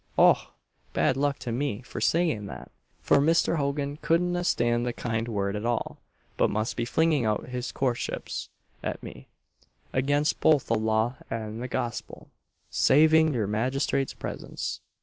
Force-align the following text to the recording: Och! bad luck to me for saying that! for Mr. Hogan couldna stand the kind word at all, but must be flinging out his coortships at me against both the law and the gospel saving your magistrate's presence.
Och! 0.17 0.37
bad 0.93 1.15
luck 1.15 1.37
to 1.37 1.51
me 1.51 1.83
for 1.83 2.01
saying 2.01 2.47
that! 2.47 2.71
for 3.01 3.17
Mr. 3.19 3.57
Hogan 3.57 3.97
couldna 3.97 4.43
stand 4.43 4.83
the 4.83 4.93
kind 4.93 5.27
word 5.27 5.55
at 5.55 5.63
all, 5.63 5.99
but 6.37 6.49
must 6.49 6.75
be 6.75 6.85
flinging 6.85 7.23
out 7.23 7.49
his 7.49 7.71
coortships 7.71 8.49
at 8.81 9.03
me 9.03 9.27
against 9.93 10.39
both 10.39 10.65
the 10.65 10.73
law 10.73 11.17
and 11.29 11.61
the 11.61 11.67
gospel 11.67 12.29
saving 12.71 13.31
your 13.31 13.45
magistrate's 13.45 14.15
presence. 14.15 14.81